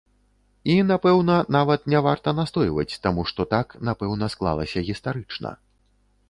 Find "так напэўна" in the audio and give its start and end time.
3.53-4.31